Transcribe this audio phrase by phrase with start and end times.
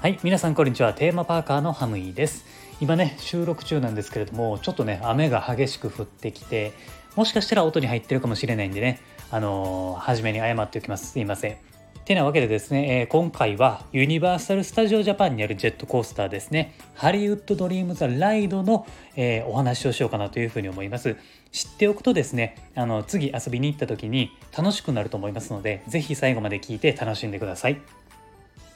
[0.00, 0.92] はい皆さんこんにちは。
[0.92, 2.44] テーマパーカーのハムイです。
[2.80, 6.74] 今ね収録中なんですけれどもちょっとね雨が激しく降ってきて
[7.16, 9.00] もしかしたら音に入ってるかもしれないんでね
[9.30, 11.12] あのー、初めに謝っておきます。
[11.12, 11.73] すいません。
[12.04, 16.74] てなわけでですね、えー、今回はユニバーサル・スタジオ・ジャパンにあるジェットコースターですね。
[16.94, 18.86] ハリウッド・ドリーム・ザ・ライドの、
[19.16, 21.16] えー、お話をしようかなというふうに思います。
[21.50, 27.80] 知っておくとですねあの次遊びに行った時に楽しくなると思いますので是非最後まで聞いて楽しんでください。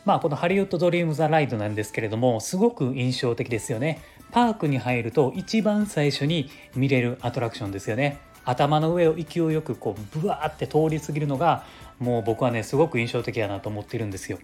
[0.07, 4.01] まあこのハリウッド・ドリーム・ザ・ライドなんですけれどもすごく印象的ですよね。
[4.31, 8.19] パークに入ると一番最初に見れるアトラクションですよね。
[8.49, 11.65] 頭の上を勢いよくこうブワーって通り過ぎるのが
[11.99, 14.39] もう僕はねすごく印象的だなと思ってるんですよ。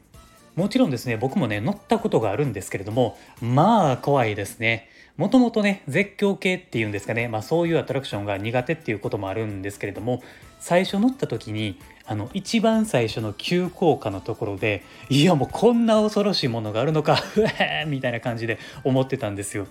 [0.56, 4.90] もちろんですね僕もね乗ったことがあるんですけれどもまあ怖いですね。
[5.16, 10.22] もともとね絶叫系っていうんですかね、まあ、そういうアトラクションが苦手っていうこともあるんですけれども
[10.58, 17.22] 最初乗った時にあの一番最初の急降下のところでいやもうこんな恐ろしいものがあるのか
[17.86, 19.68] みたいな感じで思ってたんですよ。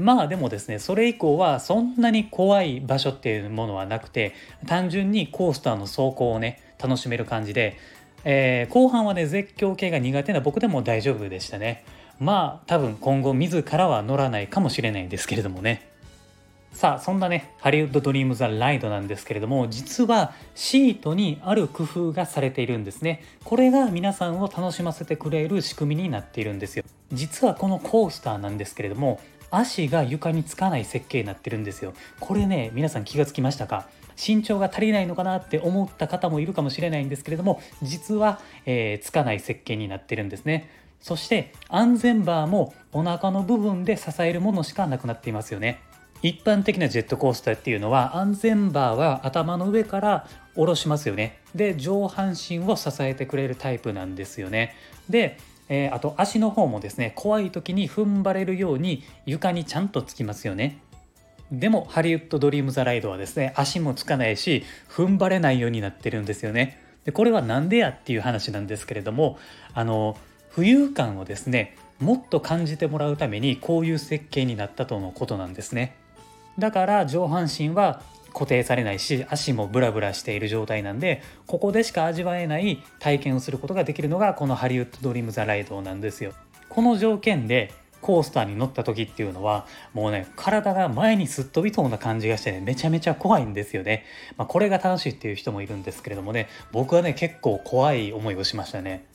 [0.00, 4.34] まあでもですねそれ以降はそんなに怖い場所っていうものはなくて
[4.66, 7.76] 単純にコースターの走行をね楽しめる感じで、
[8.24, 11.84] えー、後半はね絶叫系が苦手な僕でも大丈夫でしたね。
[12.18, 15.88] まあ多分今後自らは乗らないかもしれないんですけれどもね。
[16.72, 23.22] さあそんなねハリウッド・ドリーム・ザ・ライドなんですけれども実はシートにある工夫がされているんですね。
[23.44, 26.84] これが皆さんを楽しませてくれる仕組みになっているんですよ。
[27.12, 31.92] 実はこのコースターなんですけれども足が床につかない設計になってるんですよ。
[32.20, 33.86] これね皆さん気がつきましたか？
[34.16, 40.68] 身長が足りないのかなって思った方もいるかもしれないんですけれども実は、えー、つかない設計になってるんですね。
[41.00, 45.80] そして安全バーもお腹の部分で支えるものしかなくなっていますよね。
[46.22, 51.38] 一般的なジェットコースターっていうのは安全バーは頭の上から下ろしますよね。
[51.54, 54.74] で上半身を支えてくれるタイプなんですよね。
[55.08, 55.38] で、
[55.70, 60.82] えー、あと足の方もですね怖い時に踏ん張れるように床にちゃんとつきますよね。
[61.50, 66.80] でもハリウッド・ドリーム・ザ・ライドはですね足もつかないし踏ん張れないようになってるんですよね。
[67.04, 69.38] でこれは何でやっていう話なんですけれども
[69.72, 70.18] あの
[70.52, 75.96] 浮遊感をですねもっと感じてもらうためにこういう設計になったとのことなんですね。
[76.58, 86.32] だから上半身は固定されないし足もブラブラしている状態なんでここでしか味わえない体験をすることができるのがこのハリウッド・ドリーム・ザ・ライドなんですよ。
[86.68, 94.04] この条件でコースターに乗った時っていうのはもうね体が前にすっ飛びそうな感じがしてねめちゃめちゃ怖いんですよね、
[94.36, 99.09] まあ、これが楽しいっていう人もいるんですけれどもね僕はね結構怖い思いをしましたね。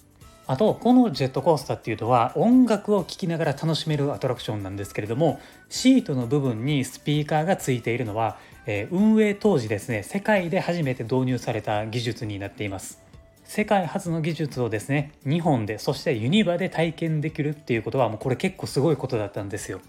[0.47, 5.39] あとこのジェットコースターっていうのは音楽を聴きながら楽しめるアトラクションなんですけれども
[5.69, 13.03] シートの部分にスピーカーがついているのは、えー、運営当時ですね世界で初めて導入された技術になっています。
[13.43, 19.81] 世界初の技術をですね日本でそしてユニバで体験できるっていうことはもうこれ結構すごいことだったんですよ。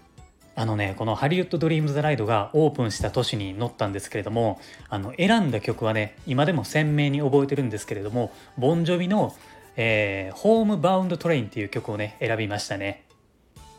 [0.55, 9.35] あのねこのハリウッド・ドリームズ・ライドがオープンした年に乗ったんですけれどもあの選んだ曲はね今でも鮮明に覚えてるんですけれどもボンジョビの
[9.77, 13.07] えー、ホームバウンドトレインっていう曲をね、選びましたね。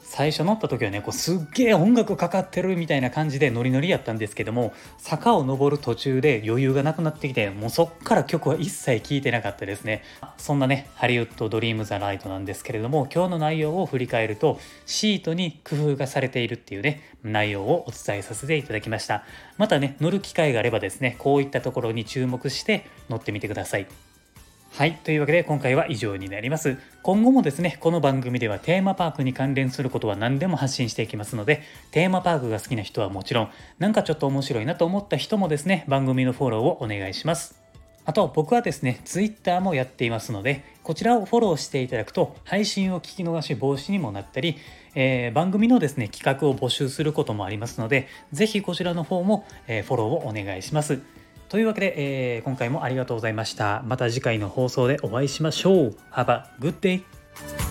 [0.09, 10.03] 最初乗った時はねこうすっげえ音楽かかってるみたいな感じでノリノリやったんですけども坂を登る途中で余裕がなくなってきてもうそっから曲は一切聴いてなかったですね。
[10.39, 19.25] そんなねハリウッド・ドリーム・ザ・ライトなんですけれども今日の内容を振り返るとシートに工夫がされているっていうね内容をお伝えさせていただきました。
[19.59, 23.87] またね乗る機会があればですねこういったところに注目して乗ってみてください。
[24.71, 24.95] はい。
[25.03, 26.79] というわけで今回は以上になります。
[27.03, 37.61] 今後もですね、この番組ではテーマパークに関連することは何でも発信していきますので、テーマパークが好きな人はもちろん、なんかちょっと面白いなと思った人もですね、番組のフォローをお願いします。
[38.05, 44.59] あと僕はですね、Twitter もやっていますので、こちらをフォローしていただくと、配信を聞き逃し防止にもなったり、
[44.95, 51.01] えー、番組のですね、企画を募集することもありますので、ぜひこちらの方も、えー、フォローをお願いします。
[51.49, 51.95] というわけで、
[52.37, 53.83] えー、今回もありがとうございました。
[53.87, 55.97] また次回の放送でお会いしましょう。
[56.13, 57.68] Have a good day!